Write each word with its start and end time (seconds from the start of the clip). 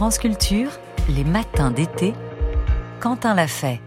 France 0.00 0.16
Culture, 0.16 0.70
les 1.10 1.24
matins 1.24 1.70
d'été, 1.70 2.14
Quentin 3.00 3.34
l'a 3.34 3.46
fait. 3.46 3.82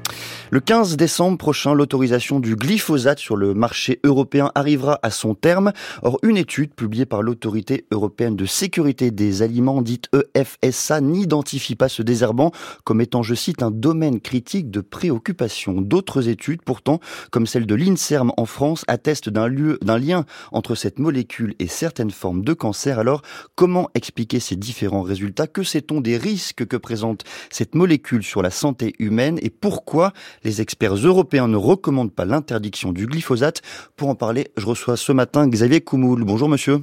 Le 0.54 0.60
15 0.60 0.98
décembre 0.98 1.40
prochain, 1.40 1.74
l'autorisation 1.74 2.40
du 2.40 2.56
glyphosate 2.56 3.18
sur 3.18 3.36
le 3.36 3.56
marché 3.56 4.00
européen 4.04 4.52
arrivera 4.54 5.00
à 5.02 5.10
son 5.10 5.34
terme. 5.34 5.74
Or, 6.04 6.20
une 6.22 6.38
étude 6.38 6.76
publiée 6.76 7.08
par 7.08 7.24
l'autorité 7.24 7.88
européenne 7.90 8.36
de 8.36 8.46
sécurité 8.46 9.10
des 9.10 9.42
aliments, 9.42 9.82
dite 9.82 10.12
EFSA, 10.36 11.02
n'identifie 11.02 11.74
pas 11.74 11.90
ce 11.90 12.04
désherbant 12.04 12.52
comme 12.84 13.02
étant, 13.02 13.24
je 13.24 13.34
cite, 13.34 13.64
un 13.64 13.72
domaine 13.72 14.20
critique 14.20 14.70
de 14.70 14.82
préoccupation. 14.82 15.82
D'autres 15.82 16.30
études, 16.30 16.62
pourtant, 16.62 17.00
comme 17.32 17.48
celle 17.48 17.66
de 17.66 17.74
l'INSERM 17.74 18.32
en 18.38 18.46
France, 18.46 18.84
attestent 18.88 19.30
d'un 19.30 19.98
lien 19.98 20.24
entre 20.52 20.76
cette 20.76 21.00
molécule 21.00 21.56
et 21.58 21.68
certaines 21.68 22.12
formes 22.12 22.44
de 22.44 22.54
cancer. 22.54 23.00
Alors, 23.00 23.24
comment 23.56 23.90
expliquer 23.96 24.40
ces 24.40 24.56
différents 24.56 25.02
résultats? 25.02 25.48
Que 25.48 25.64
sait-on 25.64 26.00
des 26.00 26.18
risques 26.18 26.68
que 26.68 26.78
présente 26.78 27.24
cette 27.50 27.74
molécule 27.74 28.22
sur 28.22 28.44
la 28.44 28.52
santé 28.52 28.94
humaine? 29.00 29.40
Et 29.42 29.50
pourquoi 29.50 30.14
les 30.44 30.62
experts 30.62 30.96
européens 30.96 31.48
ne 31.48 31.58
recommandent 31.58 32.14
pas 32.14 32.26
l'interdiction 32.26 32.92
du 32.92 33.08
glyphosate. 33.08 33.62
Pour 33.96 34.10
en 34.10 34.16
parler, 34.16 34.50
je 34.58 34.66
reçois 34.66 34.98
ce 34.98 35.12
matin 35.12 35.48
Xavier 35.48 35.82
Koumoul. 35.82 36.24
Bonjour 36.24 36.50
monsieur. 36.50 36.82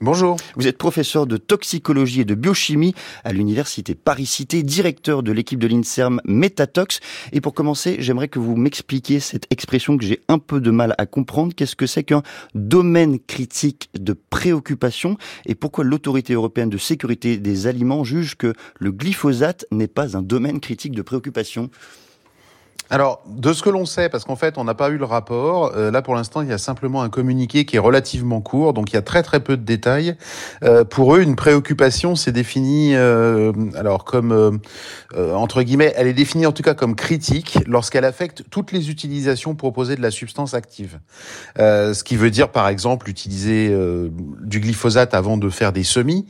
Bonjour. 0.00 0.36
Vous 0.54 0.68
êtes 0.68 0.78
professeur 0.78 1.26
de 1.26 1.36
toxicologie 1.36 2.20
et 2.20 2.24
de 2.24 2.36
biochimie 2.36 2.94
à 3.24 3.32
l'université 3.32 3.96
Paris-Cité, 3.96 4.62
directeur 4.62 5.24
de 5.24 5.32
l'équipe 5.32 5.58
de 5.58 5.66
l'INSERM 5.66 6.20
Metatox. 6.24 7.00
Et 7.32 7.40
pour 7.40 7.52
commencer, 7.52 7.96
j'aimerais 7.98 8.28
que 8.28 8.38
vous 8.38 8.54
m'expliquiez 8.54 9.18
cette 9.18 9.48
expression 9.50 9.98
que 9.98 10.04
j'ai 10.04 10.20
un 10.28 10.38
peu 10.38 10.60
de 10.60 10.70
mal 10.70 10.94
à 10.98 11.06
comprendre. 11.06 11.52
Qu'est-ce 11.52 11.74
que 11.74 11.88
c'est 11.88 12.04
qu'un 12.04 12.22
domaine 12.54 13.18
critique 13.18 13.90
de 13.98 14.12
préoccupation 14.12 15.16
et 15.46 15.56
pourquoi 15.56 15.82
l'autorité 15.82 16.34
européenne 16.34 16.70
de 16.70 16.78
sécurité 16.78 17.36
des 17.36 17.66
aliments 17.66 18.04
juge 18.04 18.36
que 18.36 18.52
le 18.78 18.92
glyphosate 18.92 19.66
n'est 19.72 19.88
pas 19.88 20.16
un 20.16 20.22
domaine 20.22 20.60
critique 20.60 20.94
de 20.94 21.02
préoccupation? 21.02 21.70
Alors, 22.90 23.20
de 23.26 23.52
ce 23.52 23.62
que 23.62 23.68
l'on 23.68 23.84
sait, 23.84 24.08
parce 24.08 24.24
qu'en 24.24 24.36
fait, 24.36 24.56
on 24.56 24.64
n'a 24.64 24.72
pas 24.72 24.88
eu 24.88 24.96
le 24.96 25.04
rapport, 25.04 25.72
euh, 25.76 25.90
là 25.90 26.00
pour 26.00 26.14
l'instant, 26.14 26.40
il 26.40 26.48
y 26.48 26.52
a 26.52 26.58
simplement 26.58 27.02
un 27.02 27.10
communiqué 27.10 27.66
qui 27.66 27.76
est 27.76 27.80
relativement 27.80 28.40
court, 28.40 28.72
donc 28.72 28.90
il 28.90 28.94
y 28.94 28.96
a 28.96 29.02
très 29.02 29.22
très 29.22 29.40
peu 29.40 29.58
de 29.58 29.62
détails. 29.62 30.16
Euh, 30.62 30.84
pour 30.84 31.14
eux, 31.14 31.20
une 31.20 31.36
préoccupation, 31.36 32.16
c'est 32.16 32.32
défini, 32.32 32.94
euh, 32.94 33.52
alors 33.74 34.04
comme, 34.04 34.60
entre 35.16 35.62
guillemets, 35.62 35.92
elle 35.96 36.06
est 36.06 36.14
définie 36.14 36.46
en 36.46 36.52
tout 36.52 36.62
cas 36.62 36.74
comme 36.74 36.94
critique 36.94 37.58
lorsqu'elle 37.66 38.06
affecte 38.06 38.44
toutes 38.50 38.72
les 38.72 38.90
utilisations 38.90 39.54
proposées 39.54 39.96
de 39.96 40.02
la 40.02 40.10
substance 40.10 40.54
active. 40.54 40.98
ce 41.56 42.02
qui 42.02 42.16
veut 42.16 42.30
dire, 42.30 42.48
par 42.48 42.68
exemple, 42.68 43.10
utiliser 43.10 43.70
du 44.40 44.60
glyphosate 44.60 45.12
avant 45.12 45.36
de 45.36 45.50
faire 45.50 45.72
des 45.72 45.84
semis. 45.84 46.26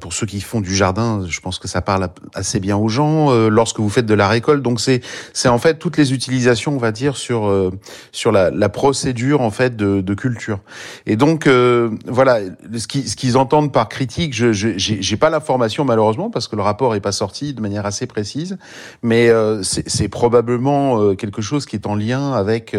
pour 0.00 0.12
ceux 0.12 0.26
qui 0.26 0.40
font 0.40 0.60
du 0.60 0.74
jardin, 0.74 1.24
je 1.28 1.40
pense 1.40 1.58
que 1.58 1.66
ça 1.66 1.82
parle 1.82 2.08
assez 2.34 2.60
bien 2.60 2.76
aux 2.76 2.88
gens. 2.88 3.32
lorsque 3.48 3.80
vous 3.80 3.88
faites 3.88 4.06
de 4.06 4.14
la 4.14 4.28
récolte, 4.28 4.62
donc 4.62 4.80
c'est 4.80 5.00
c'est 5.32 5.48
en 5.56 5.58
fait 5.58 5.78
toutes 5.78 5.96
les 5.96 6.12
utilisations, 6.12 6.74
on 6.74 6.78
va 6.78 6.92
dire, 6.92 7.16
sur 7.16 7.46
euh, 7.46 7.70
sur 8.12 8.30
la, 8.30 8.50
la, 8.50 8.68
procédure 8.68 9.40
en 9.40 9.50
fait 9.50 9.74
de, 9.74 10.02
de 10.02 10.14
culture. 10.14 10.58
Et 11.06 11.16
donc 11.16 11.46
euh, 11.46 11.88
voilà, 12.06 12.40
ce 12.76 12.86
qu'ils 12.86 13.08
ce 13.08 13.16
qu'ils 13.16 13.38
entendent 13.38 13.72
par 13.72 13.88
critique, 13.88 14.34
je 14.34 14.52
j'ai 14.52 15.16
pas 15.16 15.30
l'information 15.30 15.86
malheureusement 15.86 16.28
parce 16.28 16.46
que 16.46 16.56
le 16.56 16.62
rapport 16.62 16.94
est 16.94 17.00
pas 17.00 17.10
sorti 17.12 17.54
de 17.54 17.62
manière 17.62 17.86
assez 17.86 18.06
précise, 18.06 18.58
mais 19.02 19.30
euh, 19.30 19.62
c'est 19.62 20.08
probablement 20.08 21.14
quelque 21.14 21.40
chose 21.40 21.64
qui 21.64 21.74
est 21.76 21.86
en 21.86 21.94
lien 21.94 22.34
avec 22.34 22.76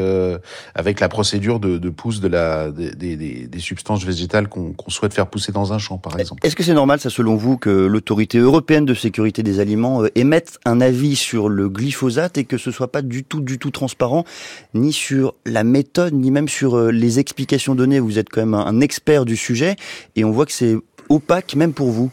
avec 0.75 0.99
la 0.99 1.09
procédure 1.09 1.59
de, 1.59 1.79
de 1.79 1.89
pousse 1.89 2.19
de 2.19 2.27
la 2.27 2.69
des, 2.69 2.91
des, 2.93 3.47
des 3.47 3.59
substances 3.59 4.05
végétales 4.05 4.49
qu'on 4.49 4.75
souhaite 4.89 5.15
faire 5.15 5.25
pousser 5.25 5.51
dans 5.51 5.73
un 5.73 5.79
champ, 5.79 5.97
par 5.97 6.19
exemple. 6.19 6.45
Est-ce 6.45 6.55
que 6.55 6.61
c'est 6.61 6.75
normal, 6.75 6.99
ça, 6.99 7.09
selon 7.09 7.37
vous, 7.37 7.57
que 7.57 7.71
l'autorité 7.71 8.37
européenne 8.37 8.85
de 8.85 8.93
sécurité 8.93 9.41
des 9.41 9.59
aliments 9.59 10.03
émette 10.13 10.59
un 10.65 10.79
avis 10.79 11.15
sur 11.15 11.49
le 11.49 11.69
glyphosate 11.69 12.37
et 12.37 12.43
que 12.43 12.57
ce 12.57 12.66
soit 12.71 12.91
pas 12.91 13.01
du 13.01 13.23
tout, 13.23 13.41
du 13.41 13.59
tout 13.59 13.71
transparent, 13.71 14.25
ni 14.73 14.93
sur 14.93 15.35
la 15.45 15.63
méthode, 15.63 16.13
ni 16.13 16.31
même 16.31 16.47
sur 16.47 16.77
euh, 16.77 16.91
les 16.91 17.19
explications 17.19 17.75
données. 17.75 17.99
Vous 17.99 18.19
êtes 18.19 18.29
quand 18.29 18.41
même 18.41 18.53
un 18.53 18.81
expert 18.81 19.25
du 19.25 19.35
sujet 19.37 19.75
et 20.15 20.23
on 20.23 20.31
voit 20.31 20.45
que 20.45 20.51
c'est 20.51 20.75
opaque 21.09 21.55
même 21.55 21.73
pour 21.73 21.89
vous. 21.89 22.11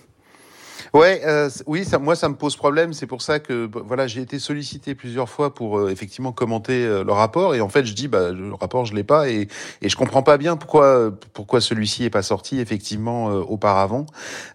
Ouais, 0.95 1.23
euh, 1.27 1.51
oui, 1.67 1.85
ça, 1.85 1.99
moi 1.99 2.15
ça 2.15 2.29
me 2.29 2.37
pose 2.37 2.55
problème. 2.55 2.93
C'est 2.93 3.09
pour 3.09 3.21
ça 3.21 3.41
que 3.41 3.69
voilà, 3.85 4.07
j'ai 4.07 4.21
été 4.21 4.39
sollicité 4.39 4.95
plusieurs 4.95 5.29
fois 5.29 5.53
pour 5.53 5.77
euh, 5.81 5.91
effectivement 5.91 6.31
commenter 6.31 6.85
euh, 6.85 7.03
le 7.03 7.11
rapport. 7.11 7.57
Et 7.57 7.61
en 7.61 7.69
fait, 7.69 7.85
je 7.85 7.95
dis 7.95 8.07
bah 8.07 8.31
le 8.31 8.55
rapport 8.55 8.85
je 8.85 8.95
l'ai 8.95 9.03
pas 9.03 9.29
et, 9.29 9.49
et 9.83 9.89
je 9.89 9.97
comprends 9.97 10.23
pas 10.23 10.39
bien 10.39 10.57
pourquoi 10.57 11.11
pourquoi 11.33 11.61
celui-ci 11.61 12.05
est 12.05 12.11
pas 12.11 12.23
sorti 12.23 12.61
effectivement 12.61 13.27
auparavant. 13.27 14.07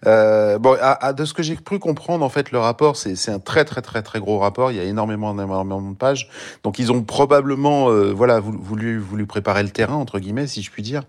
bon, 0.04 0.76
à, 0.80 1.12
de 1.12 1.24
ce 1.26 1.34
que 1.34 1.42
j'ai 1.42 1.56
cru 1.56 1.78
comprendre, 1.78 2.24
en 2.24 2.30
fait, 2.30 2.52
le 2.52 2.58
rapport 2.58 2.96
c'est 2.96 3.16
c'est 3.16 3.32
un 3.32 3.38
très 3.38 3.66
très 3.66 3.82
très 3.82 4.02
très 4.02 4.18
gros 4.18 4.38
rapport. 4.38 4.72
Il 4.72 4.78
y 4.78 4.80
a 4.80 4.84
énormément 4.84 5.32
énormément 5.34 5.90
de 5.90 5.96
pages. 5.96 6.30
Donc 6.64 6.78
ils 6.78 6.90
ont 6.90 7.02
probablement 7.02 7.90
voilà 8.14 8.40
voulu 8.40 8.98
voulu 8.98 9.26
préparer 9.26 9.62
le 9.62 9.70
terrain 9.70 9.96
entre 9.96 10.18
guillemets 10.18 10.46
si 10.46 10.62
je 10.62 10.70
puis 10.70 10.82
dire. 10.82 11.02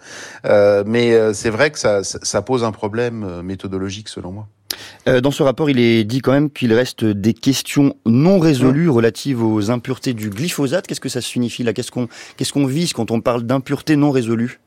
mais 0.44 1.34
c'est 1.34 1.50
vrai 1.52 1.72
que 1.72 1.80
ça, 1.80 2.04
ça 2.04 2.42
pose 2.42 2.66
un 2.66 2.74
problème 2.74 3.42
méthodologique 3.44 4.10
selon 4.10 4.32
moi. 4.34 4.48
Euh, 5.08 5.22
dans 5.22 5.32
ce 5.32 5.44
rapport, 5.44 5.70
il 5.70 5.80
est 5.80 6.04
dit 6.04 6.22
quand 6.22 6.32
même 6.32 6.50
qu'il 6.50 6.74
reste 6.74 7.04
des 7.06 7.34
questions 7.34 7.96
non 8.06 8.40
résolues 8.40 8.90
relatives 8.90 9.44
aux 9.44 9.72
impuretés 9.72 10.14
du 10.14 10.30
glyphosate. 10.30 10.88
Qu'est-ce 10.88 11.02
que 11.02 11.10
ça 11.10 11.22
signifie 11.22 11.64
là? 11.64 11.74
Qu'est-ce 11.74 11.92
qu'on 11.92 12.08
qu'est-ce 12.38 12.54
qu'on 12.54 12.66
vise 12.66 12.94
quand 12.94 13.12
on 13.12 13.22
parle 13.22 13.44
d'impuretés 13.44 13.96
non 13.96 14.12
résolues? 14.12 14.60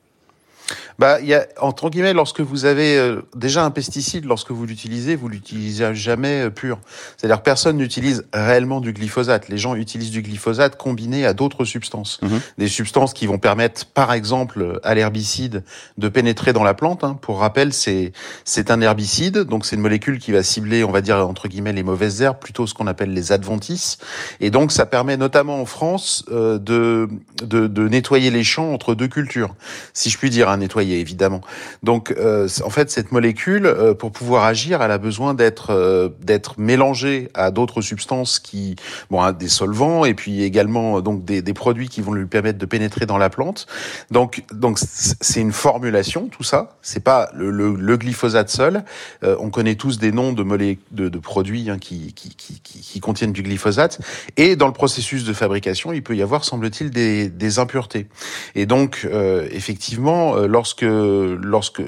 Bah, 0.98 1.20
il 1.20 1.26
y 1.26 1.34
a, 1.34 1.46
entre 1.60 1.90
guillemets, 1.90 2.12
lorsque 2.12 2.40
vous 2.40 2.64
avez 2.64 2.96
euh, 2.96 3.22
déjà 3.34 3.64
un 3.64 3.70
pesticide, 3.70 4.24
lorsque 4.24 4.50
vous 4.50 4.64
l'utilisez, 4.64 5.16
vous 5.16 5.28
l'utilisez 5.28 5.94
jamais 5.94 6.46
euh, 6.46 6.50
pur. 6.50 6.78
C'est-à-dire 7.16 7.42
personne 7.42 7.76
n'utilise 7.76 8.26
réellement 8.32 8.80
du 8.80 8.92
glyphosate. 8.92 9.48
Les 9.48 9.58
gens 9.58 9.74
utilisent 9.74 10.10
du 10.10 10.22
glyphosate 10.22 10.76
combiné 10.76 11.26
à 11.26 11.34
d'autres 11.34 11.64
substances. 11.64 12.20
Mhm. 12.22 12.40
Des 12.58 12.68
substances 12.68 13.12
qui 13.12 13.26
vont 13.26 13.38
permettre, 13.38 13.86
par 13.86 14.12
exemple, 14.12 14.80
à 14.82 14.94
l'herbicide 14.94 15.64
de 15.98 16.08
pénétrer 16.08 16.52
dans 16.52 16.64
la 16.64 16.74
plante. 16.74 17.04
Hein. 17.04 17.18
Pour 17.20 17.40
rappel, 17.40 17.72
c'est 17.72 18.12
c'est 18.44 18.70
un 18.70 18.80
herbicide, 18.80 19.38
donc 19.38 19.66
c'est 19.66 19.76
une 19.76 19.82
molécule 19.82 20.18
qui 20.18 20.32
va 20.32 20.42
cibler, 20.42 20.84
on 20.84 20.90
va 20.90 21.00
dire 21.00 21.16
entre 21.28 21.48
guillemets, 21.48 21.72
les 21.72 21.82
mauvaises 21.82 22.22
herbes, 22.22 22.38
plutôt 22.38 22.66
ce 22.66 22.74
qu'on 22.74 22.86
appelle 22.86 23.12
les 23.12 23.32
adventices. 23.32 23.98
Et 24.40 24.50
donc, 24.50 24.72
ça 24.72 24.86
permet 24.86 25.16
notamment 25.16 25.60
en 25.60 25.66
France 25.66 26.24
euh, 26.30 26.58
de, 26.58 27.08
de 27.42 27.66
de 27.66 27.88
nettoyer 27.88 28.30
les 28.30 28.44
champs 28.44 28.72
entre 28.72 28.94
deux 28.94 29.08
cultures, 29.08 29.54
si 29.92 30.10
je 30.10 30.18
puis 30.18 30.30
dire, 30.30 30.48
nettoyer 30.56 31.00
évidemment. 31.00 31.40
Donc, 31.82 32.14
euh, 32.18 32.48
en 32.64 32.70
fait, 32.70 32.90
cette 32.90 33.12
molécule, 33.12 33.66
euh, 33.66 33.94
pour 33.94 34.12
pouvoir 34.12 34.44
agir, 34.44 34.82
elle 34.82 34.90
a 34.90 34.98
besoin 34.98 35.34
d'être 35.34 35.70
euh, 35.70 36.08
d'être 36.20 36.58
mélangée 36.58 37.28
à 37.34 37.50
d'autres 37.50 37.80
substances 37.80 38.38
qui, 38.38 38.76
bon, 39.10 39.30
des 39.32 39.48
solvants 39.48 40.04
et 40.04 40.14
puis 40.14 40.42
également 40.42 41.00
donc 41.00 41.24
des, 41.24 41.42
des, 41.42 41.54
produits 41.54 41.88
qui 41.88 42.00
vont 42.00 42.12
lui 42.12 42.26
permettre 42.26 42.58
de 42.58 42.66
pénétrer 42.66 43.06
dans 43.06 43.18
la 43.18 43.30
plante. 43.30 43.66
Donc, 44.10 44.44
donc 44.52 44.78
c'est 44.78 45.40
une 45.40 45.52
formulation, 45.52 46.28
tout 46.28 46.42
ça. 46.42 46.76
C'est 46.82 47.02
pas 47.02 47.30
le, 47.34 47.50
le, 47.50 47.96
glyphosate 47.96 48.50
seul. 48.50 48.84
on 49.22 49.50
connaît 49.50 49.76
tous 49.76 49.98
des 49.98 50.10
noms 50.10 50.32
de, 50.32 50.42
de, 50.90 51.08
de 51.08 51.18
produits 51.18 51.70
hein, 51.70 51.78
qui, 51.78 52.12
qui, 52.12 52.34
qui, 52.34 52.60
qui, 52.60 53.00
contiennent 53.00 53.32
du 53.32 53.42
glyphosate. 53.42 54.00
Et 54.36 54.56
dans 54.56 54.66
le 54.66 54.72
processus 54.72 55.24
de 55.24 55.32
fabrication, 55.32 55.92
il 55.92 56.02
peut 56.02 56.16
y 56.16 56.22
avoir, 56.22 56.44
semble-t-il, 56.44 56.90
des, 56.90 57.28
des 57.28 57.58
impuretés. 57.58 58.08
Et 58.54 58.66
donc, 58.66 59.06
effectivement, 59.50 60.34
lorsque 60.46 60.82
lorsque 60.82 61.82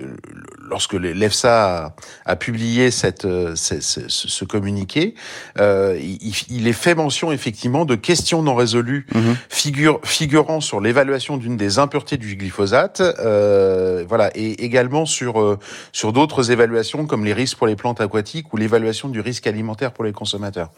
lorsque 0.69 0.95
l'EFSA 0.95 1.95
a, 2.25 2.37
publié 2.37 2.91
cette, 2.91 3.25
euh, 3.25 3.55
ce, 3.57 4.45
communiqué, 4.45 5.15
euh, 5.59 5.99
il, 6.01 6.67
est 6.67 6.73
fait 6.73 6.95
mention 6.95 7.33
effectivement 7.33 7.85
de 7.85 7.95
questions 7.95 8.43
non 8.43 8.55
résolues 8.55 9.07
mhm. 9.15 9.37
figurant 10.03 10.61
sur 10.61 10.81
l'évaluation 10.81 11.37
d'une 11.37 11.57
des 11.57 11.79
impuretés 11.79 12.17
du 12.17 12.37
glyphosate, 12.37 13.01
euh, 13.01 14.05
voilà, 14.09 14.31
et 14.35 14.65
également 14.65 15.07
sur 15.07 15.41
euh, 15.41 15.59
sur 15.93 16.13
d'autres 16.13 16.51
évaluations 16.51 17.07
comme 17.07 17.25
les 17.25 17.33
risques 17.33 17.59
pour 17.59 17.67
les 17.67 17.77
plantes 17.77 18.01
aquatiques 18.01 18.53
ou 18.53 18.57
l'évaluation 18.57 19.09
du 19.09 19.21
risque 19.21 19.47
alimentaire 19.47 19.93
pour 19.93 20.05
les 20.05 20.13
consommateurs. 20.13 20.71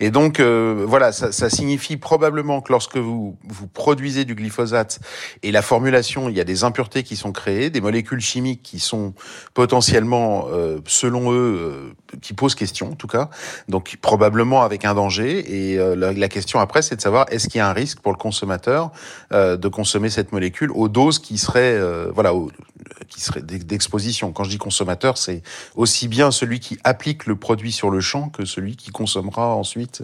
Et 0.00 0.10
donc 0.10 0.40
voilà, 0.40 1.12
ça, 1.12 1.32
ça 1.32 1.50
signifie 1.50 1.96
probablement 1.96 2.60
que 2.60 2.72
lorsque 2.72 2.96
vous 2.96 3.36
vous 3.44 3.66
produisez 3.66 4.24
du 4.24 4.34
glyphosate 4.34 5.00
et 5.42 5.52
la 5.52 5.62
formulation, 5.62 6.28
il 6.28 6.36
y 6.36 6.40
a 6.40 6.44
des 6.44 6.64
impuretés 6.64 7.02
qui 7.02 7.16
sont 7.16 7.25
créées 7.32 7.70
des 7.70 7.80
molécules 7.80 8.20
chimiques 8.20 8.62
qui 8.62 8.80
sont 8.80 9.14
potentiellement, 9.54 10.46
euh, 10.50 10.78
selon 10.86 11.32
eux, 11.32 11.58
euh, 11.58 12.16
qui 12.20 12.34
posent 12.34 12.54
question 12.54 12.92
en 12.92 12.94
tout 12.94 13.06
cas, 13.06 13.30
donc 13.68 13.96
probablement 14.00 14.62
avec 14.62 14.84
un 14.84 14.94
danger. 14.94 15.72
Et 15.72 15.78
euh, 15.78 15.94
la, 15.94 16.28
question 16.28 16.58
après, 16.60 16.82
c'est 16.82 16.96
de 16.96 17.00
savoir 17.00 17.26
est-ce 17.30 17.48
qu'il 17.48 17.58
y 17.58 17.60
a 17.60 17.68
un 17.68 17.72
risque 17.72 18.00
pour 18.00 18.12
le 18.12 18.18
consommateur 18.18 18.90
de 19.32 19.68
consommer 19.68 20.10
cette 20.10 20.32
molécule 20.32 20.70
aux 20.72 20.88
doses 20.88 21.18
qui 21.18 21.38
seraient, 21.38 21.80
voilà, 22.12 22.32
qui 23.08 23.20
seraient 23.20 23.42
d'exposition. 23.42 24.32
Quand 24.32 24.44
je 24.44 24.50
dis 24.50 24.58
consommateur, 24.58 25.18
c'est 25.18 25.42
aussi 25.76 26.08
bien 26.08 26.30
celui 26.30 26.60
qui 26.60 26.78
applique 26.84 27.26
le 27.26 27.36
produit 27.36 27.72
sur 27.72 27.90
le 27.90 28.00
champ 28.00 28.28
que 28.28 28.44
celui 28.44 28.76
qui 28.76 28.90
consommera 28.90 29.54
ensuite 29.54 30.02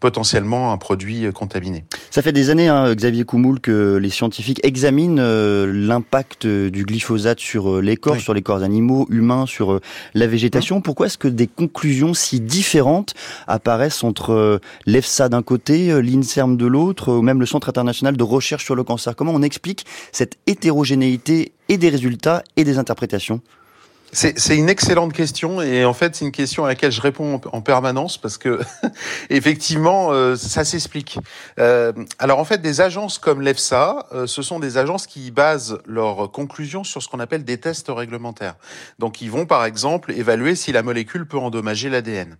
potentiellement 0.00 0.72
un 0.72 0.76
produit 0.76 1.32
contaminé. 1.32 1.84
Ça 2.10 2.22
fait 2.22 2.32
des 2.32 2.50
années, 2.50 2.68
hein, 2.68 2.94
Xavier 2.94 3.24
Coumoul, 3.24 3.60
que 3.60 3.96
les 3.96 4.10
scientifiques 4.10 4.60
examinent 4.64 5.20
l'impact 5.64 6.43
du 6.46 6.84
glyphosate 6.84 7.40
sur 7.40 7.80
les 7.80 7.96
corps, 7.96 8.18
sur 8.18 8.34
les 8.34 8.42
corps 8.42 8.62
animaux, 8.62 9.06
humains, 9.10 9.46
sur 9.46 9.80
la 10.14 10.26
végétation. 10.26 10.80
Pourquoi 10.80 11.06
est-ce 11.06 11.18
que 11.18 11.28
des 11.28 11.46
conclusions 11.46 12.14
si 12.14 12.40
différentes 12.40 13.14
apparaissent 13.46 14.04
entre 14.04 14.60
l'EFSA 14.86 15.28
d'un 15.28 15.42
côté, 15.42 16.00
l'INSERM 16.00 16.56
de 16.56 16.66
l'autre, 16.66 17.12
ou 17.12 17.22
même 17.22 17.40
le 17.40 17.46
Centre 17.46 17.68
international 17.68 18.16
de 18.16 18.24
recherche 18.24 18.64
sur 18.64 18.74
le 18.74 18.84
cancer? 18.84 19.16
Comment 19.16 19.32
on 19.34 19.42
explique 19.42 19.86
cette 20.12 20.36
hétérogénéité 20.46 21.52
et 21.68 21.78
des 21.78 21.88
résultats 21.88 22.42
et 22.56 22.64
des 22.64 22.78
interprétations? 22.78 23.40
C'est 24.14 24.56
une 24.56 24.68
excellente 24.68 25.12
question 25.12 25.60
et 25.60 25.84
en 25.84 25.92
fait 25.92 26.14
c'est 26.14 26.24
une 26.24 26.32
question 26.32 26.64
à 26.64 26.68
laquelle 26.68 26.92
je 26.92 27.00
réponds 27.00 27.40
en 27.52 27.60
permanence 27.60 28.16
parce 28.16 28.38
que 28.38 28.60
effectivement 29.30 30.12
euh, 30.12 30.36
ça 30.36 30.64
s'explique. 30.64 31.18
Euh, 31.58 31.92
alors 32.18 32.38
en 32.38 32.44
fait 32.44 32.58
des 32.58 32.80
agences 32.80 33.18
comme 33.18 33.40
l'EFSA, 33.40 34.06
euh, 34.12 34.26
ce 34.26 34.42
sont 34.42 34.60
des 34.60 34.78
agences 34.78 35.06
qui 35.06 35.30
basent 35.30 35.78
leurs 35.86 36.30
conclusions 36.30 36.84
sur 36.84 37.02
ce 37.02 37.08
qu'on 37.08 37.20
appelle 37.20 37.44
des 37.44 37.58
tests 37.58 37.88
réglementaires. 37.88 38.54
Donc 38.98 39.20
ils 39.20 39.30
vont 39.30 39.46
par 39.46 39.64
exemple 39.64 40.12
évaluer 40.12 40.54
si 40.54 40.72
la 40.72 40.82
molécule 40.82 41.26
peut 41.26 41.38
endommager 41.38 41.90
l'ADN. 41.90 42.36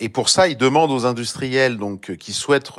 et 0.00 0.08
pour 0.08 0.28
ça 0.28 0.48
ils 0.48 0.56
demandent 0.56 0.90
aux 0.90 1.06
industriels 1.06 1.76
donc 1.76 2.16
qui 2.16 2.32
souhaitent 2.32 2.72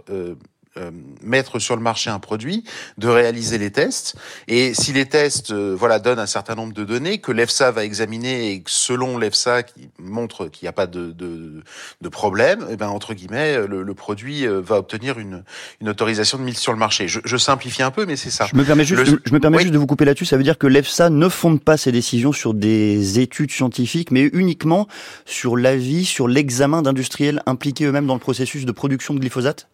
euh, 0.77 0.89
mettre 1.21 1.59
sur 1.59 1.75
le 1.75 1.81
marché 1.81 2.09
un 2.09 2.19
produit, 2.19 2.63
de 2.97 3.09
réaliser 3.09 3.57
les 3.57 3.71
tests. 3.71 4.15
Et 4.47 4.73
si 4.73 4.93
les 4.93 5.05
tests, 5.05 5.51
euh, 5.51 5.75
voilà, 5.77 5.99
donnent 5.99 6.19
un 6.19 6.25
certain 6.25 6.55
nombre 6.55 6.73
de 6.73 6.85
données 6.85 7.17
que 7.17 7.33
l'EFSA 7.33 7.71
va 7.71 7.83
examiner 7.83 8.51
et 8.51 8.61
que 8.61 8.71
selon 8.71 9.17
l'EFSA 9.17 9.63
qui 9.63 9.89
montre 9.99 10.47
qu'il 10.47 10.65
n'y 10.65 10.69
a 10.69 10.73
pas 10.73 10.87
de, 10.87 11.11
de, 11.11 11.61
de 11.99 12.09
problème, 12.09 12.61
et 12.69 12.73
eh 12.73 12.77
ben 12.77 12.87
entre 12.87 13.13
guillemets, 13.13 13.67
le, 13.67 13.83
le 13.83 13.93
produit 13.93 14.47
euh, 14.47 14.61
va 14.61 14.77
obtenir 14.77 15.19
une, 15.19 15.43
une, 15.81 15.89
autorisation 15.89 16.37
de 16.37 16.43
mise 16.43 16.57
sur 16.57 16.71
le 16.71 16.79
marché. 16.79 17.09
Je, 17.09 17.19
je 17.25 17.35
simplifie 17.35 17.83
un 17.83 17.91
peu, 17.91 18.05
mais 18.05 18.15
c'est 18.15 18.31
ça. 18.31 18.47
Je 18.49 18.55
me 18.55 18.63
permets 18.63 18.85
juste, 18.85 19.03
je 19.25 19.33
me 19.33 19.39
permets 19.41 19.59
juste 19.59 19.73
de 19.73 19.77
vous 19.77 19.87
couper 19.87 20.05
là-dessus. 20.05 20.25
Ça 20.25 20.37
veut 20.37 20.43
dire 20.43 20.57
que 20.57 20.67
l'EFSA 20.67 21.09
ne 21.09 21.27
fonde 21.27 21.61
pas 21.61 21.75
ses 21.75 21.91
décisions 21.91 22.31
sur 22.31 22.53
des 22.53 23.19
études 23.19 23.51
scientifiques, 23.51 24.11
mais 24.11 24.29
uniquement 24.31 24.87
sur 25.25 25.57
l'avis, 25.57 26.05
sur 26.05 26.29
l'examen 26.29 26.81
d'industriels 26.81 27.43
impliqués 27.45 27.85
eux-mêmes 27.85 28.07
dans 28.07 28.13
le 28.13 28.21
processus 28.21 28.65
de 28.65 28.71
production 28.71 29.13
de 29.13 29.19
glyphosate? 29.19 29.67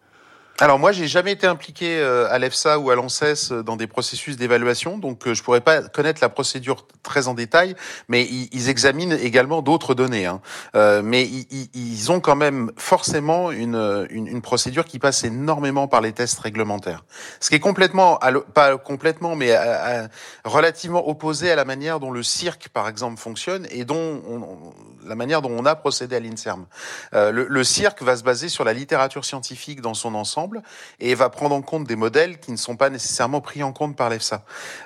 Alors 0.60 0.80
moi, 0.80 0.90
j'ai 0.90 1.06
jamais 1.06 1.30
été 1.30 1.46
impliqué 1.46 2.00
euh, 2.00 2.28
à 2.32 2.38
l'EFSA 2.40 2.80
ou 2.80 2.90
à 2.90 2.96
l'ANSES 2.96 3.52
euh, 3.52 3.62
dans 3.62 3.76
des 3.76 3.86
processus 3.86 4.36
d'évaluation, 4.36 4.98
donc 4.98 5.28
euh, 5.28 5.32
je 5.32 5.44
pourrais 5.44 5.60
pas 5.60 5.82
connaître 5.82 6.18
la 6.20 6.28
procédure 6.28 6.88
très 7.04 7.28
en 7.28 7.34
détail, 7.34 7.76
mais 8.08 8.24
ils, 8.24 8.68
examinent 8.68 9.12
également 9.12 9.62
d'autres 9.62 9.94
données. 9.94 10.26
Hein. 10.26 10.40
mais 11.02 11.24
ils, 11.24 12.12
ont 12.12 12.20
quand 12.20 12.34
même 12.34 12.72
forcément 12.76 13.52
une, 13.52 14.06
une, 14.10 14.42
procédure 14.42 14.84
qui 14.84 14.98
passe 14.98 15.24
énormément 15.24 15.86
par 15.86 16.00
les 16.00 16.12
tests 16.12 16.40
réglementaires, 16.40 17.04
ce 17.40 17.48
qui 17.48 17.54
est 17.54 17.60
complètement, 17.60 18.18
pas 18.52 18.76
complètement, 18.76 19.36
mais 19.36 19.56
relativement 20.44 21.08
opposé 21.08 21.50
à 21.50 21.56
la 21.56 21.64
manière 21.64 22.00
dont 22.00 22.10
le 22.10 22.22
cirque, 22.22 22.68
par 22.68 22.88
exemple, 22.88 23.18
fonctionne 23.18 23.66
et 23.70 23.84
dont 23.84 24.22
la 25.06 25.14
manière 25.14 25.40
dont 25.40 25.52
on 25.56 25.64
a 25.64 25.76
procédé 25.76 26.16
à 26.16 26.20
l'Inserm. 26.20 26.66
le, 27.12 27.30
le 27.30 27.64
cirque 27.64 28.02
va 28.02 28.16
se 28.16 28.22
baser 28.22 28.48
sur 28.48 28.64
la 28.64 28.72
littérature 28.74 29.24
scientifique 29.24 29.80
dans 29.80 29.94
son 29.94 30.14
ensemble 30.14 30.47
et 31.00 31.14
va 31.14 31.28
prendre 31.28 31.54
en 31.54 31.62
compte 31.62 31.84
des 31.86 31.96
modèles 31.96 32.38
qui 32.38 32.52
ne 32.52 32.56
sont 32.56 32.76
pas 32.76 32.90
nécessairement 32.90 33.40
pris 33.40 33.62
en 33.62 33.72
compte 33.72 33.96
par 33.96 34.10
l'EFSA. 34.10 34.44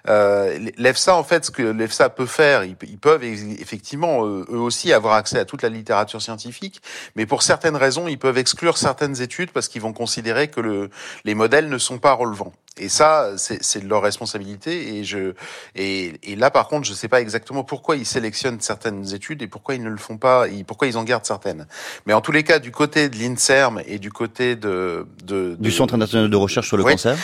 Euh, 0.09 0.59
L'EFSA, 0.77 1.17
en 1.17 1.25
fait, 1.25 1.45
ce 1.45 1.51
que 1.51 1.63
l'EFSA 1.63 2.09
peut 2.11 2.27
faire, 2.27 2.65
ils, 2.65 2.77
peuvent 2.77 3.25
effectivement 3.25 4.27
eux 4.27 4.47
aussi 4.51 4.93
avoir 4.93 5.15
accès 5.15 5.39
à 5.39 5.45
toute 5.45 5.63
la 5.63 5.69
littérature 5.69 6.21
scientifique, 6.23 6.81
mais 7.17 7.27
pour 7.27 7.43
certaines 7.43 7.77
raisons, 7.77 8.09
ils 8.09 8.19
peuvent 8.19 8.39
exclure 8.39 8.79
certaines 8.79 9.21
études 9.21 9.51
parce 9.51 9.69
qu'ils 9.69 9.83
vont 9.83 9.93
considérer 9.93 10.49
que 10.49 10.61
le, 10.61 10.91
les 11.25 11.35
modèles 11.35 11.69
ne 11.69 11.79
sont 11.79 11.99
pas 11.99 12.13
relevants. 12.13 12.53
Et 12.79 12.89
ça, 12.89 13.33
c'est 13.37 13.83
de 13.83 13.89
leur 13.89 14.03
responsabilité. 14.03 14.97
Et 14.97 15.05
je 15.05 15.35
et, 15.75 16.15
et, 16.23 16.37
là, 16.37 16.51
par 16.51 16.69
contre, 16.69 16.87
je 16.87 16.93
ne 16.93 16.97
sais 16.97 17.09
pas 17.09 17.21
exactement 17.21 17.65
pourquoi 17.65 17.97
ils 17.97 18.07
sélectionnent 18.07 18.61
certaines 18.61 19.15
études 19.15 19.43
et 19.43 19.47
pourquoi 19.47 19.75
ils 19.75 19.83
ne 19.83 19.91
le 19.91 19.99
font 19.99 20.17
pas, 20.17 20.49
et 20.49 20.65
pourquoi 20.65 20.89
ils 20.89 20.97
en 20.97 21.05
gardent 21.05 21.27
certaines. 21.27 21.67
Mais 22.07 22.15
en 22.15 22.23
tous 22.23 22.33
les 22.33 22.45
cas, 22.45 22.59
du 22.59 22.71
côté 22.71 23.09
de 23.09 23.17
l'Inserm 23.19 23.83
et 23.87 23.99
du 23.99 24.11
côté 24.11 24.57
de, 24.57 25.07
de, 25.25 25.57
du 25.59 25.71
Centre 25.71 25.95
international 25.95 26.31
de 26.31 26.37
recherche 26.37 26.69
sur 26.69 26.77
le 26.77 26.85
cancer. 26.85 27.17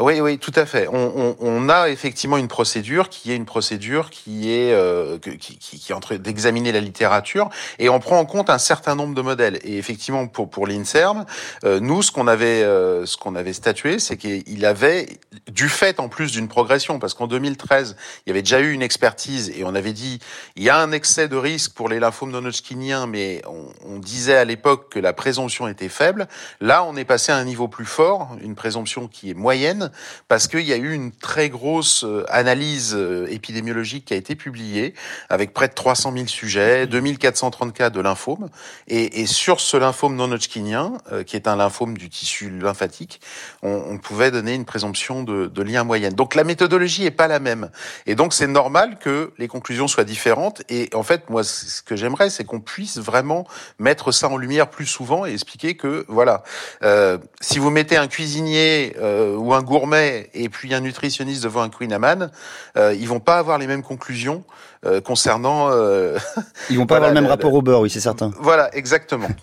Oui, 0.00 0.22
oui, 0.22 0.38
tout 0.38 0.52
à 0.54 0.64
fait. 0.64 0.88
On, 0.88 1.12
on, 1.14 1.36
on, 1.40 1.68
a 1.68 1.90
effectivement 1.90 2.38
une 2.38 2.48
procédure 2.48 3.10
qui 3.10 3.30
est 3.30 3.36
une 3.36 3.44
procédure 3.44 4.08
qui 4.08 4.50
est 4.50 4.72
euh, 4.72 5.18
qui, 5.18 5.58
qui, 5.58 5.78
qui, 5.78 5.92
est 5.92 6.18
d'examiner 6.18 6.72
la 6.72 6.80
littérature 6.80 7.50
et 7.78 7.90
on 7.90 8.00
prend 8.00 8.18
en 8.18 8.24
compte 8.24 8.48
un 8.48 8.56
certain 8.56 8.94
nombre 8.94 9.14
de 9.14 9.20
modèles. 9.20 9.58
Et 9.64 9.76
effectivement, 9.76 10.28
pour 10.28 10.48
pour 10.48 10.66
l'Inserm, 10.66 11.26
euh, 11.64 11.78
nous, 11.78 12.00
ce 12.00 12.10
qu'on 12.10 12.26
avait 12.26 12.62
euh, 12.62 13.04
ce 13.04 13.18
qu'on 13.18 13.34
avait 13.34 13.52
statué, 13.52 13.98
c'est 13.98 14.16
qu'il 14.16 14.64
avait 14.64 15.08
du 15.50 15.68
fait 15.68 16.00
en 16.00 16.08
plus 16.08 16.32
d'une 16.32 16.48
progression, 16.48 16.98
parce 16.98 17.12
qu'en 17.12 17.26
2013, 17.26 17.94
il 18.24 18.30
y 18.30 18.32
avait 18.32 18.40
déjà 18.40 18.60
eu 18.60 18.72
une 18.72 18.82
expertise 18.82 19.52
et 19.54 19.62
on 19.62 19.74
avait 19.74 19.92
dit 19.92 20.20
il 20.56 20.62
y 20.62 20.70
a 20.70 20.78
un 20.78 20.90
excès 20.92 21.28
de 21.28 21.36
risque 21.36 21.74
pour 21.74 21.90
les 21.90 22.00
lymphomes 22.00 22.30
non-Hodgkiniens, 22.30 23.06
mais 23.06 23.42
on, 23.46 23.66
on 23.86 23.98
disait 23.98 24.38
à 24.38 24.46
l'époque 24.46 24.90
que 24.90 24.98
la 24.98 25.12
présomption 25.12 25.68
était 25.68 25.90
faible. 25.90 26.28
Là, 26.62 26.82
on 26.82 26.96
est 26.96 27.04
passé 27.04 27.30
à 27.30 27.36
un 27.36 27.44
niveau 27.44 27.68
plus 27.68 27.84
fort, 27.84 28.38
une 28.42 28.54
présomption 28.54 29.06
qui 29.06 29.28
est 29.28 29.34
moyenne 29.34 29.81
parce 30.28 30.48
qu'il 30.48 30.60
y 30.62 30.72
a 30.72 30.76
eu 30.76 30.92
une 30.92 31.12
très 31.12 31.48
grosse 31.48 32.04
euh, 32.04 32.24
analyse 32.28 32.94
euh, 32.94 33.26
épidémiologique 33.30 34.06
qui 34.06 34.14
a 34.14 34.16
été 34.16 34.34
publiée 34.34 34.94
avec 35.28 35.52
près 35.52 35.68
de 35.68 35.74
300 35.74 36.12
000 36.14 36.26
sujets, 36.26 36.86
2430 36.86 37.72
cas 37.72 37.90
de 37.90 38.00
lymphome. 38.00 38.48
Et, 38.88 39.20
et 39.20 39.26
sur 39.26 39.60
ce 39.60 39.76
lymphome 39.76 40.16
non 40.16 40.30
hodgkinien, 40.32 40.92
euh, 41.12 41.22
qui 41.22 41.36
est 41.36 41.48
un 41.48 41.56
lymphome 41.56 41.96
du 41.96 42.08
tissu 42.08 42.50
lymphatique, 42.50 43.20
on, 43.62 43.82
on 43.88 43.98
pouvait 43.98 44.30
donner 44.30 44.54
une 44.54 44.64
présomption 44.64 45.22
de, 45.22 45.46
de, 45.46 45.62
lien 45.62 45.84
moyenne. 45.84 46.14
Donc 46.14 46.34
la 46.34 46.44
méthodologie 46.44 47.04
est 47.04 47.10
pas 47.10 47.28
la 47.28 47.38
même. 47.38 47.70
Et 48.06 48.14
donc 48.14 48.32
c'est 48.32 48.46
normal 48.46 48.98
que 48.98 49.32
les 49.38 49.48
conclusions 49.48 49.88
soient 49.88 50.04
différentes. 50.04 50.62
Et 50.68 50.90
en 50.94 51.02
fait, 51.02 51.30
moi, 51.30 51.44
ce 51.44 51.82
que 51.82 51.96
j'aimerais, 51.96 52.30
c'est 52.30 52.44
qu'on 52.44 52.60
puisse 52.60 52.98
vraiment 52.98 53.46
mettre 53.78 54.12
ça 54.12 54.28
en 54.28 54.36
lumière 54.36 54.70
plus 54.70 54.86
souvent 54.86 55.26
et 55.26 55.32
expliquer 55.32 55.76
que, 55.76 56.04
voilà, 56.08 56.42
euh, 56.82 57.18
si 57.40 57.58
vous 57.58 57.70
mettez 57.70 57.96
un 57.96 58.08
cuisinier 58.08 58.94
euh, 58.98 59.36
ou 59.36 59.54
un 59.54 59.62
gourmet 59.72 60.28
et 60.34 60.50
puis 60.50 60.74
un 60.74 60.80
nutritionniste 60.80 61.42
devant 61.44 61.62
un 61.62 61.70
Queen 61.70 61.92
Amman, 61.92 62.30
euh, 62.76 62.94
ils 62.94 63.08
vont 63.08 63.20
pas 63.20 63.38
avoir 63.38 63.56
les 63.56 63.66
mêmes 63.66 63.82
conclusions 63.82 64.44
euh, 64.84 65.00
concernant. 65.00 65.70
Euh, 65.70 66.18
ils 66.70 66.76
vont 66.76 66.86
pas 66.86 66.96
avoir 66.96 67.10
le 67.10 67.20
même 67.20 67.30
rapport 67.30 67.54
au 67.54 67.62
beurre, 67.62 67.80
oui, 67.80 67.90
c'est 67.90 68.00
certain. 68.00 68.30
Voilà, 68.38 68.74
exactement. 68.76 69.28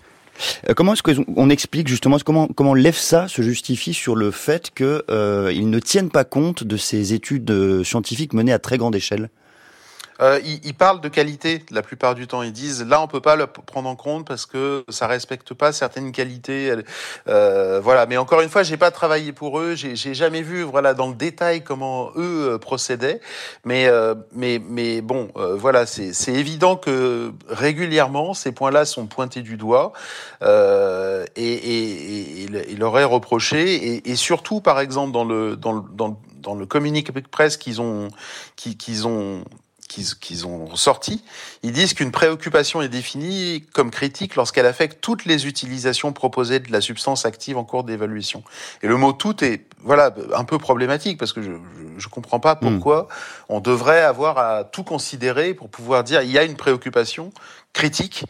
Euh, 0.70 0.74
comment 0.74 0.94
est-ce 0.94 1.04
qu'on 1.04 1.50
explique 1.50 1.90
justement 1.90 2.18
comment 2.26 2.48
comment 2.48 2.74
l'EFSA 2.74 3.28
se 3.28 3.42
justifie 3.42 3.94
sur 3.94 4.16
le 4.16 4.32
fait 4.32 4.72
qu'ils 4.74 5.04
euh, 5.10 5.52
ne 5.52 5.80
tiennent 5.80 6.10
pas 6.10 6.24
compte 6.24 6.64
de 6.64 6.78
ces 6.78 7.12
études 7.12 7.84
scientifiques 7.84 8.32
menées 8.32 8.54
à 8.54 8.58
très 8.60 8.78
grande 8.78 8.96
échelle? 8.96 9.30
Euh, 10.22 10.40
ils, 10.44 10.74
parlent 10.74 11.02
de 11.02 11.08
qualité 11.08 11.64
la 11.72 11.82
plupart 11.82 12.16
du 12.16 12.28
temps. 12.28 12.44
Ils 12.44 12.52
disent 12.52 12.84
là 12.84 13.02
on 13.02 13.08
peut 13.08 13.22
pas 13.22 13.36
le 13.36 13.48
prendre 13.48 13.90
en 13.90 13.96
compte 13.96 14.28
parce 14.28 14.46
que 14.46 14.84
ça 14.90 15.08
respecte 15.08 15.54
pas 15.54 15.72
certaines 15.72 16.12
qualités. 16.12 16.74
Euh, 17.28 17.80
voilà. 17.82 18.06
Mais 18.06 18.18
encore 18.18 18.42
une 18.42 18.50
fois, 18.50 18.64
j'ai 18.64 18.78
pas 18.78 18.92
travaillé 18.92 19.32
pour 19.32 19.60
eux. 19.60 19.76
J'ai 19.76 20.14
jamais 20.14 20.42
vu 20.42 20.64
voilà 20.64 20.94
dans 20.94 21.08
le 21.08 21.16
détail 21.16 21.64
comment 21.64 22.12
eux 22.16 22.54
euh, 22.54 22.58
procédaient. 22.58 23.22
Mais 23.66 23.90
mais 24.34 24.62
mais 24.64 25.02
bon, 25.02 25.30
voilà, 25.36 25.86
c'est 25.86 26.34
évident 26.34 26.76
que 26.76 27.32
régulièrement 27.48 28.34
ces 28.34 28.52
points-là 28.52 28.86
sont 28.86 29.08
pointés 29.08 29.42
du 29.42 29.58
doigt 29.58 29.94
et, 30.42 30.48
et, 31.36 32.44
et, 32.44 32.50
il 32.70 32.80
leur 32.80 32.98
est 33.00 33.04
reproché. 33.04 33.76
Et, 33.76 34.12
et, 34.12 34.16
surtout, 34.16 34.62
par 34.62 34.80
exemple, 34.80 35.12
dans 35.12 35.24
le 35.26 35.56
dans 35.56 35.74
le 35.74 35.82
dans 36.40 36.56
le, 36.56 36.66
presse 37.22 37.58
qu'ils 37.58 37.82
ont 37.82 38.10
qu'ils 38.56 39.08
ont 39.08 39.44
qu'ils 39.90 40.48
ont 40.48 40.76
sorti, 40.76 41.24
ils 41.64 41.72
disent 41.72 41.94
qu'une 41.94 42.12
préoccupation 42.12 42.82
est 42.82 42.90
définie 42.90 43.66
comme 43.74 43.92
critique 43.92 44.36
lorsqu'elle 44.36 44.66
affecte 44.66 45.02
toutes 45.02 45.26
les 45.26 45.48
utilisations 45.48 46.14
proposées 46.14 46.60
de 46.60 46.72
la 46.72 46.80
substance 46.80 47.26
active 47.26 47.58
en 47.58 47.64
cours 47.64 47.84
d'évaluation. 47.84 48.44
Et 48.84 48.88
le 48.88 48.96
mot 48.96 49.12
tout 49.12 49.44
est 49.44 49.66
voilà 49.82 50.14
un 50.36 50.44
peu 50.44 50.58
problématique 50.58 51.18
parce 51.18 51.34
que 51.34 51.42
je 51.42 51.52
je, 51.98 52.08
comprends 52.08 52.40
pas 52.40 52.56
pourquoi 52.56 53.04
hmm. 53.04 53.54
on 53.54 53.60
devrait 53.60 54.02
avoir 54.02 54.38
à 54.38 54.64
tout 54.64 54.84
considérer 54.84 55.54
pour 55.54 55.70
pouvoir 55.70 56.04
dire 56.04 56.22
il 56.22 56.32
y 56.32 56.38
a 56.38 56.44
une 56.44 56.56
préoccupation 56.56 57.32
critique 57.74 58.26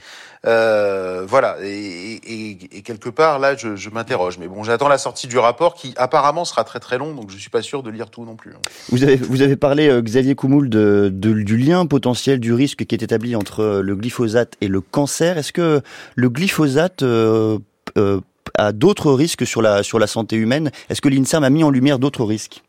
euh, 0.45 1.25
voilà, 1.27 1.57
et, 1.61 2.57
quelque 2.85 3.09
part 3.09 3.39
là, 3.39 3.55
je, 3.55 3.89
m'interroge. 3.89 4.37
Mais 4.37 4.47
bon, 4.47 4.63
j'attends 4.63 4.87
la 4.87 4.97
sortie 4.97 5.27
du 5.27 5.37
rapport 5.37 5.73
qui 5.73 5.93
apparemment 5.97 6.45
sera 6.45 6.63
très 6.63 6.79
très 6.79 6.97
long, 6.97 7.13
donc 7.13 7.29
je 7.29 7.37
suis 7.37 7.49
pas 7.49 7.61
sûr 7.61 7.83
de 7.83 7.89
lire 7.89 8.09
tout 8.09 8.23
non 8.23 8.35
plus. 8.35 8.51
Hein. 8.51 8.59
Vous 8.89 9.03
avez 9.03 9.17
vous 9.17 9.41
avez 9.41 9.57
parlé 9.57 9.89
euh, 9.89 10.01
Xavier 10.01 10.35
Coumoul 10.35 10.69
de, 10.69 11.09
du 11.11 11.57
lien 11.57 11.85
potentiel 11.85 12.39
du 12.39 12.53
risque 12.53 12.85
qui 12.85 12.95
est 12.95 13.03
établi 13.03 13.35
entre 13.35 13.61
euh, 13.61 13.81
le 13.81 13.95
glyphosate 13.95 14.55
et 14.61 14.67
le 14.67 14.81
cancer. 14.81 15.37
Est-ce 15.37 15.51
que 15.51 15.81
le 16.15 16.29
glyphosate 16.29 17.03
a 18.57 18.71
d'autres 18.71 19.11
risques 19.11 19.45
sur 19.45 19.61
la 19.61 19.83
sur 19.83 19.99
la 19.99 20.07
santé 20.07 20.37
humaine? 20.37 20.71
Est-ce 20.89 21.01
que 21.01 21.09
l'Inserm 21.09 21.43
a 21.43 21.49
mis 21.49 21.63
en 21.63 21.69
lumière 21.69 21.99
d'autres 21.99 22.23
risques? 22.23 22.63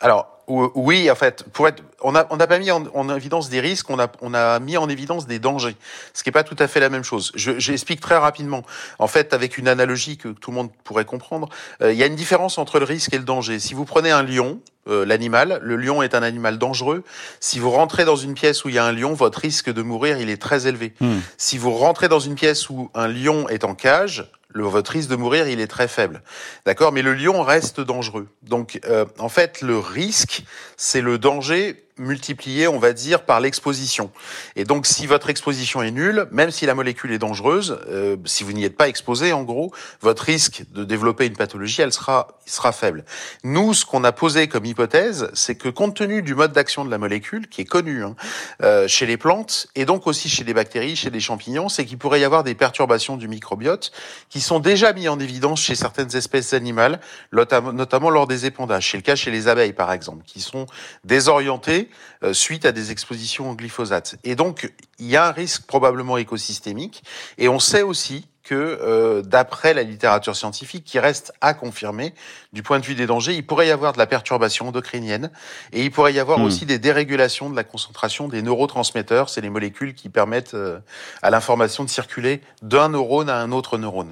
Alors 0.00 0.31
oui, 0.48 1.10
en 1.10 1.14
fait, 1.14 1.44
pour 1.52 1.68
être, 1.68 1.82
on 2.00 2.12
n'a 2.12 2.26
on 2.30 2.38
a 2.40 2.46
pas 2.46 2.58
mis 2.58 2.70
en, 2.70 2.84
en, 2.94 3.14
évidence 3.14 3.48
des 3.48 3.60
risques, 3.60 3.88
on 3.90 3.98
a, 3.98 4.10
on 4.20 4.34
a 4.34 4.58
mis 4.58 4.76
en 4.76 4.88
évidence 4.88 5.26
des 5.26 5.38
dangers, 5.38 5.76
ce 6.14 6.22
qui 6.22 6.28
n'est 6.28 6.32
pas 6.32 6.44
tout 6.44 6.56
à 6.58 6.68
fait 6.68 6.80
la 6.80 6.88
même 6.88 7.04
chose. 7.04 7.32
J'explique 7.34 8.00
très 8.00 8.16
rapidement. 8.16 8.62
En 8.98 9.06
fait, 9.06 9.34
avec 9.34 9.56
une 9.58 9.68
analogie 9.68 10.16
que 10.16 10.28
tout 10.28 10.50
le 10.50 10.56
monde 10.56 10.70
pourrait 10.84 11.04
comprendre, 11.04 11.48
euh, 11.80 11.92
il 11.92 11.98
y 11.98 12.02
a 12.02 12.06
une 12.06 12.16
différence 12.16 12.58
entre 12.58 12.78
le 12.78 12.84
risque 12.84 13.14
et 13.14 13.18
le 13.18 13.24
danger. 13.24 13.58
Si 13.58 13.74
vous 13.74 13.84
prenez 13.84 14.10
un 14.10 14.22
lion, 14.22 14.60
euh, 14.88 15.06
l'animal. 15.06 15.60
Le 15.62 15.76
lion 15.76 16.02
est 16.02 16.12
un 16.12 16.24
animal 16.24 16.58
dangereux. 16.58 17.04
Si 17.38 17.60
vous 17.60 17.70
rentrez 17.70 18.04
dans 18.04 18.16
une 18.16 18.34
pièce 18.34 18.64
où 18.64 18.68
il 18.68 18.74
y 18.74 18.78
a 18.78 18.84
un 18.84 18.90
lion, 18.90 19.14
votre 19.14 19.38
risque 19.38 19.72
de 19.72 19.80
mourir, 19.80 20.18
il 20.18 20.28
est 20.28 20.42
très 20.42 20.66
élevé. 20.66 20.92
Hmm. 20.98 21.20
Si 21.36 21.56
vous 21.56 21.70
rentrez 21.70 22.08
dans 22.08 22.18
une 22.18 22.34
pièce 22.34 22.68
où 22.68 22.90
un 22.92 23.06
lion 23.06 23.48
est 23.48 23.62
en 23.62 23.76
cage, 23.76 24.28
le, 24.52 24.64
votre 24.64 24.92
risque 24.92 25.08
de 25.08 25.16
mourir, 25.16 25.48
il 25.48 25.60
est 25.60 25.66
très 25.66 25.88
faible. 25.88 26.22
D'accord 26.66 26.92
Mais 26.92 27.02
le 27.02 27.14
lion 27.14 27.42
reste 27.42 27.80
dangereux. 27.80 28.28
Donc, 28.42 28.80
euh, 28.84 29.04
en 29.18 29.28
fait, 29.28 29.60
le 29.62 29.78
risque, 29.78 30.44
c'est 30.76 31.00
le 31.00 31.18
danger 31.18 31.84
multiplié, 31.98 32.68
on 32.68 32.78
va 32.78 32.92
dire, 32.92 33.24
par 33.24 33.40
l'exposition. 33.40 34.10
Et 34.56 34.64
donc, 34.64 34.86
si 34.86 35.06
votre 35.06 35.30
exposition 35.30 35.82
est 35.82 35.90
nulle, 35.90 36.26
même 36.30 36.50
si 36.50 36.66
la 36.66 36.74
molécule 36.74 37.12
est 37.12 37.18
dangereuse, 37.18 37.78
euh, 37.88 38.16
si 38.24 38.44
vous 38.44 38.52
n'y 38.52 38.64
êtes 38.64 38.76
pas 38.76 38.88
exposé, 38.88 39.32
en 39.32 39.42
gros, 39.42 39.72
votre 40.00 40.22
risque 40.24 40.64
de 40.72 40.84
développer 40.84 41.26
une 41.26 41.36
pathologie, 41.36 41.82
elle 41.82 41.92
sera, 41.92 42.38
sera 42.46 42.72
faible. 42.72 43.04
Nous, 43.44 43.74
ce 43.74 43.84
qu'on 43.84 44.04
a 44.04 44.12
posé 44.12 44.48
comme 44.48 44.64
hypothèse, 44.64 45.30
c'est 45.34 45.54
que 45.54 45.68
compte 45.68 45.94
tenu 45.94 46.22
du 46.22 46.34
mode 46.34 46.52
d'action 46.52 46.84
de 46.84 46.90
la 46.90 46.98
molécule, 46.98 47.48
qui 47.48 47.60
est 47.60 47.66
connu 47.66 48.04
hein, 48.04 48.16
euh, 48.62 48.88
chez 48.88 49.06
les 49.06 49.16
plantes, 49.16 49.66
et 49.74 49.84
donc 49.84 50.06
aussi 50.06 50.28
chez 50.28 50.44
les 50.44 50.54
bactéries, 50.54 50.96
chez 50.96 51.10
les 51.10 51.20
champignons, 51.20 51.68
c'est 51.68 51.84
qu'il 51.84 51.98
pourrait 51.98 52.20
y 52.20 52.24
avoir 52.24 52.42
des 52.42 52.54
perturbations 52.54 53.16
du 53.16 53.28
microbiote 53.28 53.92
qui 54.30 54.40
sont 54.40 54.60
déjà 54.60 54.92
mis 54.92 55.08
en 55.08 55.18
évidence 55.20 55.60
chez 55.60 55.74
certaines 55.74 56.16
espèces 56.16 56.54
animales, 56.54 57.00
notamment 57.32 58.10
lors 58.10 58.26
des 58.26 58.46
épandages. 58.46 58.90
C'est 58.90 58.96
le 58.96 59.02
cas 59.02 59.16
chez 59.16 59.30
les 59.30 59.48
abeilles, 59.48 59.72
par 59.72 59.92
exemple, 59.92 60.24
qui 60.24 60.40
sont 60.40 60.66
désorientées 61.04 61.81
euh, 62.22 62.32
suite 62.32 62.64
à 62.66 62.72
des 62.72 62.90
expositions 62.90 63.50
au 63.50 63.54
glyphosate. 63.54 64.16
Et 64.24 64.34
donc, 64.34 64.72
il 64.98 65.06
y 65.06 65.16
a 65.16 65.26
un 65.26 65.32
risque 65.32 65.66
probablement 65.66 66.16
écosystémique. 66.16 67.02
Et 67.38 67.48
on 67.48 67.58
sait 67.58 67.82
aussi 67.82 68.26
que, 68.42 68.54
euh, 68.54 69.22
d'après 69.22 69.72
la 69.72 69.82
littérature 69.82 70.34
scientifique, 70.34 70.84
qui 70.84 70.98
reste 70.98 71.32
à 71.40 71.54
confirmer, 71.54 72.14
du 72.52 72.62
point 72.62 72.80
de 72.80 72.84
vue 72.84 72.94
des 72.94 73.06
dangers, 73.06 73.34
il 73.34 73.46
pourrait 73.46 73.68
y 73.68 73.70
avoir 73.70 73.92
de 73.92 73.98
la 73.98 74.06
perturbation 74.06 74.68
endocrinienne 74.68 75.30
et 75.72 75.84
il 75.84 75.90
pourrait 75.90 76.12
y 76.12 76.18
avoir 76.18 76.38
hmm. 76.38 76.44
aussi 76.44 76.66
des 76.66 76.78
dérégulations 76.78 77.50
de 77.50 77.56
la 77.56 77.64
concentration 77.64 78.28
des 78.28 78.42
neurotransmetteurs, 78.42 79.28
c'est 79.28 79.40
les 79.40 79.50
molécules 79.50 79.94
qui 79.94 80.08
permettent 80.08 80.54
euh, 80.54 80.80
à 81.22 81.30
l'information 81.30 81.84
de 81.84 81.88
circuler 81.88 82.40
d'un 82.62 82.90
neurone 82.90 83.30
à 83.30 83.36
un 83.36 83.52
autre 83.52 83.78
neurone. 83.78 84.10